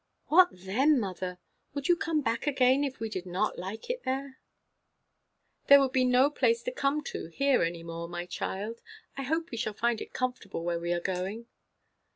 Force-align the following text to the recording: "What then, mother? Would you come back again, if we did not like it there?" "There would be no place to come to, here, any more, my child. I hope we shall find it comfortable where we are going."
"What 0.29 0.47
then, 0.51 0.99
mother? 0.99 1.37
Would 1.75 1.87
you 1.87 1.95
come 1.95 2.21
back 2.21 2.47
again, 2.47 2.83
if 2.83 2.99
we 2.99 3.07
did 3.07 3.27
not 3.27 3.59
like 3.59 3.87
it 3.87 4.01
there?" 4.01 4.39
"There 5.67 5.79
would 5.79 5.91
be 5.91 6.05
no 6.05 6.31
place 6.31 6.63
to 6.63 6.71
come 6.71 7.03
to, 7.03 7.27
here, 7.27 7.61
any 7.61 7.83
more, 7.83 8.09
my 8.09 8.25
child. 8.25 8.81
I 9.15 9.21
hope 9.21 9.51
we 9.51 9.59
shall 9.59 9.73
find 9.75 10.01
it 10.01 10.11
comfortable 10.11 10.63
where 10.63 10.79
we 10.79 10.91
are 10.91 10.99
going." 10.99 11.45